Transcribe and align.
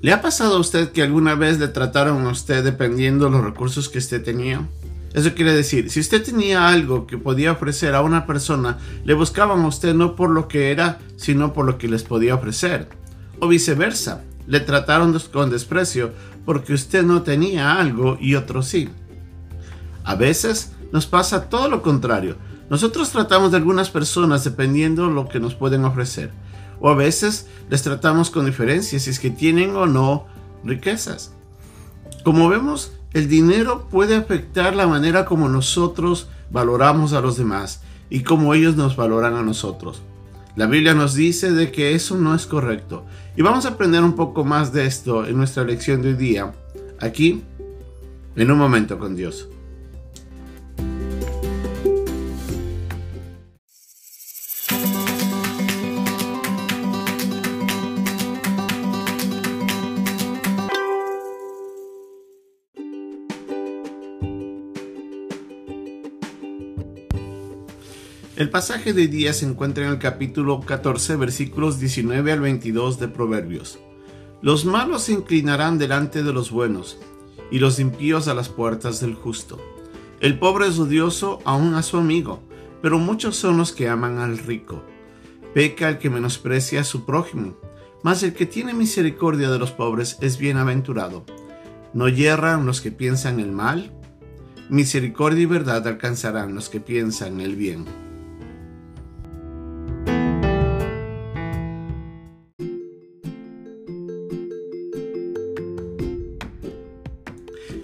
¿Le 0.00 0.12
ha 0.12 0.22
pasado 0.22 0.56
a 0.56 0.60
usted 0.60 0.92
que 0.92 1.02
alguna 1.02 1.34
vez 1.34 1.58
le 1.58 1.66
trataron 1.66 2.24
a 2.24 2.30
usted 2.30 2.62
dependiendo 2.62 3.24
de 3.24 3.32
los 3.32 3.42
recursos 3.42 3.88
que 3.88 3.98
usted 3.98 4.22
tenía? 4.22 4.64
Eso 5.12 5.34
quiere 5.34 5.52
decir, 5.52 5.90
si 5.90 5.98
usted 5.98 6.22
tenía 6.22 6.68
algo 6.68 7.04
que 7.04 7.18
podía 7.18 7.50
ofrecer 7.50 7.96
a 7.96 8.02
una 8.02 8.24
persona, 8.24 8.78
le 9.04 9.14
buscaban 9.14 9.62
a 9.62 9.66
usted 9.66 9.94
no 9.94 10.14
por 10.14 10.30
lo 10.30 10.46
que 10.46 10.70
era, 10.70 11.00
sino 11.16 11.52
por 11.52 11.66
lo 11.66 11.78
que 11.78 11.88
les 11.88 12.04
podía 12.04 12.36
ofrecer. 12.36 12.88
O 13.40 13.48
viceversa, 13.48 14.22
le 14.46 14.60
trataron 14.60 15.18
con 15.32 15.50
desprecio 15.50 16.12
porque 16.44 16.74
usted 16.74 17.02
no 17.02 17.22
tenía 17.22 17.80
algo 17.80 18.16
y 18.20 18.36
otro 18.36 18.62
sí. 18.62 18.90
A 20.04 20.14
veces 20.14 20.74
nos 20.92 21.06
pasa 21.06 21.48
todo 21.48 21.68
lo 21.68 21.82
contrario. 21.82 22.36
Nosotros 22.70 23.10
tratamos 23.10 23.50
de 23.50 23.56
algunas 23.56 23.90
personas 23.90 24.44
dependiendo 24.44 25.08
de 25.08 25.14
lo 25.14 25.28
que 25.28 25.40
nos 25.40 25.56
pueden 25.56 25.84
ofrecer 25.84 26.30
o 26.80 26.88
a 26.88 26.94
veces 26.94 27.46
les 27.70 27.82
tratamos 27.82 28.30
con 28.30 28.46
diferencia 28.46 28.98
si 28.98 29.10
es 29.10 29.20
que 29.20 29.30
tienen 29.30 29.76
o 29.76 29.86
no 29.86 30.26
riquezas. 30.64 31.32
Como 32.24 32.48
vemos, 32.48 32.92
el 33.12 33.28
dinero 33.28 33.88
puede 33.90 34.16
afectar 34.16 34.76
la 34.76 34.86
manera 34.86 35.24
como 35.24 35.48
nosotros 35.48 36.28
valoramos 36.50 37.12
a 37.12 37.20
los 37.20 37.36
demás 37.36 37.82
y 38.10 38.22
como 38.22 38.54
ellos 38.54 38.76
nos 38.76 38.96
valoran 38.96 39.34
a 39.34 39.42
nosotros. 39.42 40.02
La 40.56 40.66
Biblia 40.66 40.94
nos 40.94 41.14
dice 41.14 41.52
de 41.52 41.70
que 41.70 41.94
eso 41.94 42.16
no 42.16 42.34
es 42.34 42.46
correcto. 42.46 43.04
Y 43.36 43.42
vamos 43.42 43.64
a 43.64 43.70
aprender 43.70 44.02
un 44.02 44.14
poco 44.14 44.44
más 44.44 44.72
de 44.72 44.86
esto 44.86 45.24
en 45.24 45.36
nuestra 45.36 45.62
lección 45.62 46.02
de 46.02 46.08
hoy 46.08 46.14
día, 46.14 46.52
aquí, 47.00 47.44
en 48.34 48.50
un 48.50 48.58
momento 48.58 48.98
con 48.98 49.14
Dios. 49.14 49.48
El 68.38 68.50
pasaje 68.50 68.92
de 68.92 69.08
día 69.08 69.32
se 69.32 69.46
encuentra 69.46 69.84
en 69.84 69.90
el 69.90 69.98
capítulo 69.98 70.60
14, 70.60 71.16
versículos 71.16 71.80
19 71.80 72.30
al 72.30 72.38
22 72.38 73.00
de 73.00 73.08
Proverbios. 73.08 73.80
Los 74.42 74.64
malos 74.64 75.02
se 75.02 75.12
inclinarán 75.12 75.76
delante 75.76 76.22
de 76.22 76.32
los 76.32 76.52
buenos, 76.52 77.00
y 77.50 77.58
los 77.58 77.80
impíos 77.80 78.28
a 78.28 78.34
las 78.34 78.48
puertas 78.48 79.00
del 79.00 79.16
justo. 79.16 79.58
El 80.20 80.38
pobre 80.38 80.68
es 80.68 80.78
odioso 80.78 81.40
aún 81.44 81.74
a 81.74 81.82
su 81.82 81.96
amigo, 81.96 82.40
pero 82.80 83.00
muchos 83.00 83.34
son 83.34 83.56
los 83.56 83.72
que 83.72 83.88
aman 83.88 84.18
al 84.18 84.38
rico. 84.38 84.84
Peca 85.52 85.88
el 85.88 85.98
que 85.98 86.08
menosprecia 86.08 86.82
a 86.82 86.84
su 86.84 87.04
prójimo, 87.04 87.56
mas 88.04 88.22
el 88.22 88.34
que 88.34 88.46
tiene 88.46 88.72
misericordia 88.72 89.50
de 89.50 89.58
los 89.58 89.72
pobres 89.72 90.16
es 90.20 90.38
bienaventurado. 90.38 91.24
No 91.92 92.08
yerran 92.08 92.66
los 92.66 92.82
que 92.82 92.92
piensan 92.92 93.40
el 93.40 93.50
mal, 93.50 93.90
misericordia 94.68 95.42
y 95.42 95.46
verdad 95.46 95.88
alcanzarán 95.88 96.54
los 96.54 96.68
que 96.68 96.78
piensan 96.78 97.40
el 97.40 97.56
bien. 97.56 98.07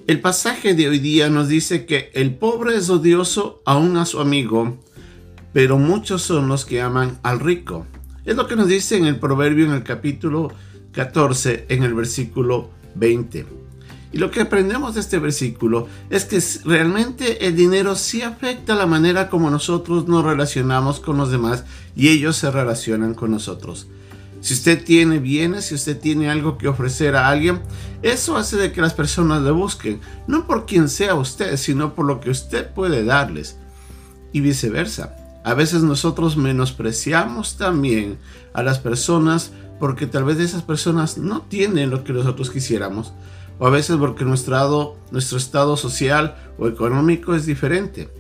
El 0.06 0.20
pasaje 0.20 0.74
de 0.74 0.86
hoy 0.86 0.98
día 0.98 1.30
nos 1.30 1.48
dice 1.48 1.86
que 1.86 2.10
el 2.12 2.34
pobre 2.34 2.76
es 2.76 2.90
odioso 2.90 3.62
aún 3.64 3.96
a 3.96 4.04
su 4.04 4.20
amigo, 4.20 4.76
pero 5.54 5.78
muchos 5.78 6.20
son 6.20 6.46
los 6.46 6.66
que 6.66 6.82
aman 6.82 7.18
al 7.22 7.40
rico. 7.40 7.86
Es 8.26 8.36
lo 8.36 8.46
que 8.46 8.54
nos 8.54 8.68
dice 8.68 8.98
en 8.98 9.06
el 9.06 9.18
proverbio 9.18 9.64
en 9.64 9.72
el 9.72 9.82
capítulo 9.82 10.52
14, 10.92 11.64
en 11.70 11.84
el 11.84 11.94
versículo 11.94 12.68
20. 12.96 13.46
Y 14.12 14.18
lo 14.18 14.30
que 14.30 14.42
aprendemos 14.42 14.94
de 14.94 15.00
este 15.00 15.18
versículo 15.18 15.88
es 16.10 16.26
que 16.26 16.38
realmente 16.68 17.46
el 17.46 17.56
dinero 17.56 17.96
sí 17.96 18.20
afecta 18.20 18.74
la 18.74 18.84
manera 18.84 19.30
como 19.30 19.48
nosotros 19.48 20.06
nos 20.06 20.22
relacionamos 20.22 21.00
con 21.00 21.16
los 21.16 21.30
demás 21.30 21.64
y 21.96 22.10
ellos 22.10 22.36
se 22.36 22.50
relacionan 22.50 23.14
con 23.14 23.30
nosotros. 23.30 23.86
Si 24.44 24.52
usted 24.52 24.84
tiene 24.84 25.20
bienes, 25.20 25.64
si 25.64 25.74
usted 25.74 25.98
tiene 25.98 26.28
algo 26.28 26.58
que 26.58 26.68
ofrecer 26.68 27.16
a 27.16 27.28
alguien, 27.28 27.62
eso 28.02 28.36
hace 28.36 28.58
de 28.58 28.72
que 28.72 28.82
las 28.82 28.92
personas 28.92 29.40
le 29.40 29.50
busquen, 29.50 30.02
no 30.26 30.46
por 30.46 30.66
quien 30.66 30.90
sea 30.90 31.14
usted, 31.14 31.56
sino 31.56 31.94
por 31.94 32.04
lo 32.04 32.20
que 32.20 32.28
usted 32.28 32.68
puede 32.68 33.06
darles. 33.06 33.56
Y 34.34 34.42
viceversa. 34.42 35.16
A 35.44 35.54
veces 35.54 35.82
nosotros 35.82 36.36
menospreciamos 36.36 37.56
también 37.56 38.18
a 38.52 38.62
las 38.62 38.78
personas 38.78 39.50
porque 39.80 40.06
tal 40.06 40.24
vez 40.24 40.38
esas 40.38 40.60
personas 40.60 41.16
no 41.16 41.40
tienen 41.40 41.88
lo 41.88 42.04
que 42.04 42.12
nosotros 42.12 42.50
quisiéramos. 42.50 43.14
O 43.58 43.66
a 43.66 43.70
veces 43.70 43.96
porque 43.96 44.26
nuestro, 44.26 44.98
nuestro 45.10 45.38
estado 45.38 45.78
social 45.78 46.36
o 46.58 46.68
económico 46.68 47.34
es 47.34 47.46
diferente. 47.46 48.10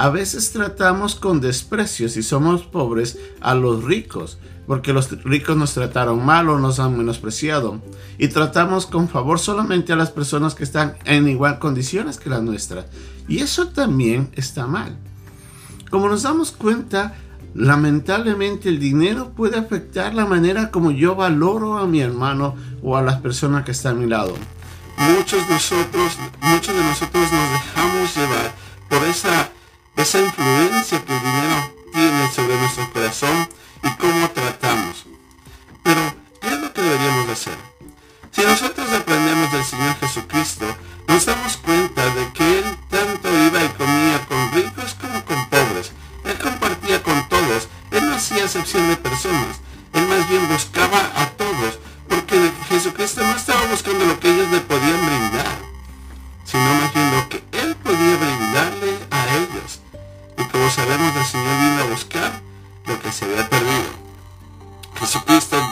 A 0.00 0.08
veces 0.08 0.50
tratamos 0.52 1.14
con 1.14 1.42
desprecio 1.42 2.08
si 2.08 2.22
somos 2.22 2.62
pobres 2.62 3.18
a 3.42 3.54
los 3.54 3.84
ricos 3.84 4.38
porque 4.66 4.94
los 4.94 5.10
ricos 5.24 5.58
nos 5.58 5.74
trataron 5.74 6.24
mal 6.24 6.48
o 6.48 6.58
nos 6.58 6.80
han 6.80 6.96
menospreciado. 6.96 7.82
Y 8.16 8.28
tratamos 8.28 8.86
con 8.86 9.10
favor 9.10 9.38
solamente 9.38 9.92
a 9.92 9.96
las 9.96 10.10
personas 10.10 10.54
que 10.54 10.64
están 10.64 10.96
en 11.04 11.28
igual 11.28 11.58
condiciones 11.58 12.16
que 12.16 12.30
la 12.30 12.40
nuestra. 12.40 12.86
Y 13.28 13.40
eso 13.40 13.68
también 13.68 14.30
está 14.36 14.66
mal. 14.66 14.96
Como 15.90 16.08
nos 16.08 16.22
damos 16.22 16.50
cuenta, 16.50 17.16
lamentablemente 17.52 18.70
el 18.70 18.80
dinero 18.80 19.32
puede 19.36 19.58
afectar 19.58 20.14
la 20.14 20.24
manera 20.24 20.70
como 20.70 20.92
yo 20.92 21.14
valoro 21.14 21.76
a 21.76 21.86
mi 21.86 22.00
hermano 22.00 22.54
o 22.82 22.96
a 22.96 23.02
las 23.02 23.20
personas 23.20 23.66
que 23.66 23.72
están 23.72 23.98
a 23.98 24.00
mi 24.00 24.06
lado. 24.06 24.34
Muchos 24.96 25.46
de 25.46 25.52
nosotros, 25.52 26.16
muchos 26.40 26.74
de 26.74 26.84
nosotros 26.84 27.24
nos 27.30 27.52
dejamos 27.52 28.16
llevar 28.16 28.54
por 28.88 29.06
esa, 29.06 29.50
esa 30.00 30.18
influencia 30.18 31.04
que 31.04 31.12
el 31.12 31.20
dinero 31.20 31.74
tiene 31.92 32.32
sobre 32.32 32.56
nuestro 32.56 32.90
corazón 32.90 33.48
y 33.82 33.90
cómo 33.96 34.30
tratamos. 34.30 35.04
Pero, 35.82 36.00
¿qué 36.40 36.48
es 36.48 36.58
lo 36.58 36.72
que 36.72 36.80
deberíamos 36.80 37.28
hacer? 37.28 37.58
Si 38.30 38.40
nosotros 38.42 38.90
aprendemos 38.92 39.52
del 39.52 39.64
Señor 39.64 39.94
Jesucristo, 40.00 40.64
nos 41.06 41.26
damos 41.26 41.58
cuenta 41.58 42.02
de 42.14 42.32
que 42.32 42.58
Él 42.60 42.64
tanto 42.88 43.28
iba 43.28 43.62
y 43.62 43.68
comía 43.76 44.26
con 44.26 44.52
ricos 44.52 44.96
como 44.98 45.22
con 45.26 45.48
pobres. 45.50 45.92
Él 46.24 46.38
compartía 46.38 47.02
con 47.02 47.28
todos. 47.28 47.68
Él 47.90 48.08
no 48.08 48.14
hacía 48.14 48.44
excepción 48.44 48.88
de 48.88 48.96
personas. 48.96 49.60
Él 49.92 50.06
más 50.06 50.26
bien 50.30 50.48
buscaba 50.48 51.10
a 51.14 51.26
todos, 51.36 51.78
porque 52.08 52.50
Jesucristo 52.70 53.22
no 53.22 53.36
estaba 53.36 53.66
buscando 53.66 54.06
lo 54.06 54.18
que 54.18 54.29
Jesucristo 65.00 65.56
vino 65.56 65.69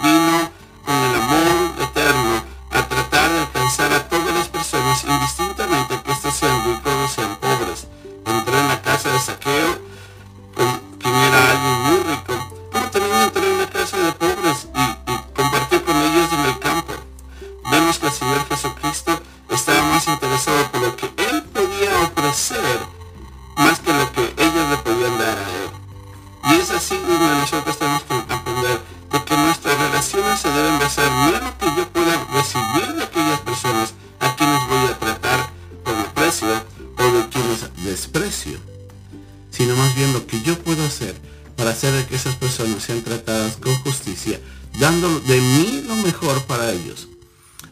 con 43.60 43.74
justicia, 43.82 44.40
dando 44.78 45.20
de 45.20 45.40
mí 45.40 45.84
lo 45.86 45.96
mejor 45.96 46.42
para 46.44 46.72
ellos. 46.72 47.08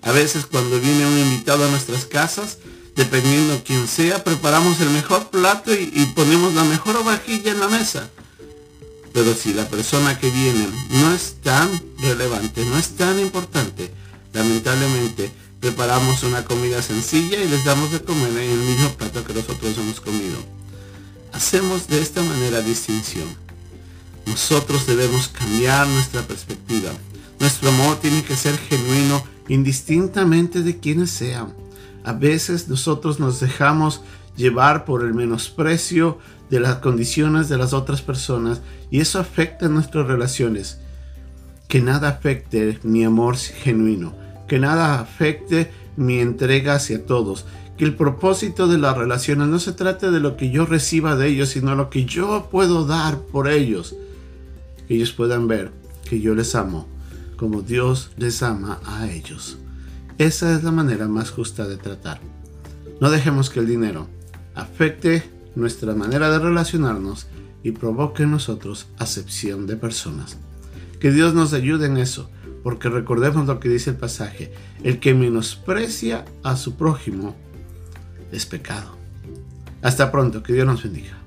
A 0.02 0.12
veces 0.12 0.46
cuando 0.46 0.80
viene 0.80 1.06
un 1.06 1.18
invitado 1.18 1.64
a 1.64 1.70
nuestras 1.70 2.04
casas, 2.04 2.58
dependiendo 2.94 3.62
quién 3.64 3.88
sea, 3.88 4.22
preparamos 4.22 4.80
el 4.80 4.90
mejor 4.90 5.30
plato 5.30 5.74
y, 5.74 5.90
y 5.92 6.06
ponemos 6.14 6.54
la 6.54 6.64
mejor 6.64 7.02
vajilla 7.04 7.52
en 7.52 7.60
la 7.60 7.68
mesa. 7.68 8.10
Pero 9.12 9.34
si 9.34 9.54
la 9.54 9.68
persona 9.68 10.18
que 10.18 10.30
viene 10.30 10.68
no 10.90 11.12
es 11.12 11.36
tan 11.42 11.68
relevante, 11.98 12.64
no 12.66 12.78
es 12.78 12.96
tan 12.96 13.18
importante, 13.18 13.90
lamentablemente 14.32 15.32
preparamos 15.60 16.22
una 16.22 16.44
comida 16.44 16.82
sencilla 16.82 17.42
y 17.42 17.48
les 17.48 17.64
damos 17.64 17.90
de 17.90 18.02
comer 18.02 18.30
en 18.30 18.50
el 18.50 18.58
mismo 18.58 18.90
plato 18.90 19.24
que 19.24 19.34
nosotros 19.34 19.76
hemos 19.78 20.00
comido. 20.00 20.36
Hacemos 21.32 21.88
de 21.88 22.00
esta 22.00 22.22
manera 22.22 22.60
distinción. 22.60 23.45
Nosotros 24.26 24.86
debemos 24.86 25.28
cambiar 25.28 25.86
nuestra 25.88 26.22
perspectiva. 26.22 26.90
Nuestro 27.38 27.68
amor 27.70 27.96
tiene 28.00 28.22
que 28.22 28.34
ser 28.34 28.56
genuino 28.58 29.22
indistintamente 29.48 30.62
de 30.62 30.78
quienes 30.78 31.10
sean. 31.10 31.54
A 32.04 32.12
veces 32.12 32.68
nosotros 32.68 33.20
nos 33.20 33.40
dejamos 33.40 34.02
llevar 34.36 34.84
por 34.84 35.04
el 35.04 35.14
menosprecio 35.14 36.18
de 36.50 36.60
las 36.60 36.76
condiciones 36.76 37.48
de 37.48 37.58
las 37.58 37.72
otras 37.72 38.02
personas 38.02 38.60
y 38.90 39.00
eso 39.00 39.18
afecta 39.18 39.68
nuestras 39.68 40.06
relaciones. 40.06 40.78
Que 41.68 41.80
nada 41.80 42.08
afecte 42.08 42.78
mi 42.82 43.04
amor 43.04 43.36
genuino, 43.36 44.14
que 44.46 44.58
nada 44.58 45.00
afecte 45.00 45.70
mi 45.96 46.20
entrega 46.20 46.74
hacia 46.74 47.04
todos, 47.04 47.44
que 47.76 47.84
el 47.84 47.94
propósito 47.94 48.68
de 48.68 48.78
las 48.78 48.96
relaciones 48.96 49.48
no 49.48 49.58
se 49.58 49.72
trate 49.72 50.10
de 50.10 50.20
lo 50.20 50.36
que 50.36 50.50
yo 50.50 50.66
reciba 50.66 51.16
de 51.16 51.28
ellos, 51.28 51.50
sino 51.50 51.74
lo 51.74 51.90
que 51.90 52.04
yo 52.04 52.48
puedo 52.50 52.86
dar 52.86 53.18
por 53.18 53.48
ellos. 53.48 53.96
Que 54.86 54.94
ellos 54.94 55.12
puedan 55.12 55.48
ver 55.48 55.72
que 56.08 56.20
yo 56.20 56.34
les 56.34 56.54
amo 56.54 56.88
como 57.36 57.62
Dios 57.62 58.10
les 58.16 58.42
ama 58.42 58.80
a 58.84 59.08
ellos. 59.10 59.58
Esa 60.18 60.54
es 60.54 60.64
la 60.64 60.72
manera 60.72 61.06
más 61.06 61.30
justa 61.30 61.68
de 61.68 61.76
tratar. 61.76 62.20
No 63.00 63.10
dejemos 63.10 63.50
que 63.50 63.60
el 63.60 63.66
dinero 63.66 64.08
afecte 64.54 65.22
nuestra 65.54 65.94
manera 65.94 66.30
de 66.30 66.38
relacionarnos 66.38 67.26
y 67.62 67.72
provoque 67.72 68.22
en 68.22 68.30
nosotros 68.30 68.86
acepción 68.98 69.66
de 69.66 69.76
personas. 69.76 70.38
Que 70.98 71.10
Dios 71.10 71.34
nos 71.34 71.52
ayude 71.52 71.86
en 71.86 71.98
eso, 71.98 72.30
porque 72.62 72.88
recordemos 72.88 73.46
lo 73.46 73.60
que 73.60 73.68
dice 73.68 73.90
el 73.90 73.96
pasaje, 73.96 74.52
el 74.82 74.98
que 74.98 75.14
menosprecia 75.14 76.24
a 76.42 76.56
su 76.56 76.76
prójimo 76.76 77.36
es 78.32 78.46
pecado. 78.46 78.96
Hasta 79.82 80.10
pronto, 80.10 80.42
que 80.42 80.54
Dios 80.54 80.66
nos 80.66 80.82
bendiga. 80.82 81.25